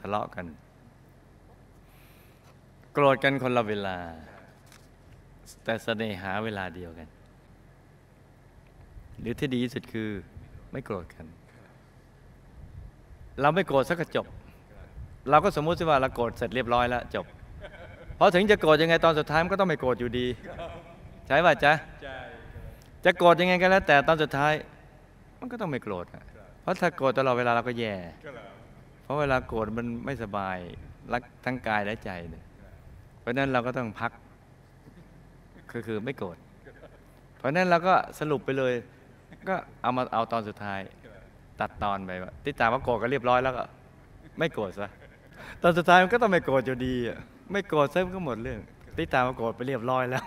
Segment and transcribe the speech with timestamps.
[0.00, 0.46] ทะเลาะกัน
[2.92, 3.98] โกรธกันคนละเวลา
[5.64, 7.08] แต่เสน่หาเวลาเดียวกัน
[9.20, 10.08] หรือที่ดีที่สุดคือ
[10.72, 11.26] ไม่โกรธกัน
[13.40, 14.26] เราไม่โกรธสักกระจบ
[15.30, 17.26] เราก็สมมุติว่าเราโกรธเสร็จเรียบร้อยแล้วจบ
[18.16, 20.26] เพราะถึงจะโกรธยังไงตอนสุดท้ายมันก็ต้องไม่โกรธอยู่ดี
[21.26, 21.72] ใช่ป่ะจ๊ะ
[23.04, 24.52] จะโกรธยังไงก็แล้วแต่ตอนสุดท้าย
[25.40, 26.06] มันก็ต้องไม่โกรธ
[26.62, 27.94] เพราะถ้าโกรธตลอดเวลาเราก็แย่
[29.02, 30.56] เพราะเวลาโกรธมันไม่สบาย
[31.12, 32.44] รักทั้งกายและใจเนี่ย
[33.20, 34.12] เพราะนั้นเราก็ต้องพัก
[35.70, 36.36] คือคือไม่โกรธ
[37.38, 38.72] เพราะนั้นเราก็สรุปไปเลย
[39.48, 40.80] ก็เอามาเอาตอนสุดท้าย
[41.60, 43.64] ตัดตอนไปว่าที่ตามว่าโกรธก็เรียบร้อยแล้วก็
[44.38, 44.90] ไม่โกรธซะ
[45.62, 46.94] ตอนสุดท้ายมันก็ต้องไม่โกรธอยู่ดี
[47.52, 48.60] ไม่โกรธซะมันก็หมดเรื่อง
[48.96, 50.24] ที่ตามว่าโกรธไปเรียบร้อยแล้ว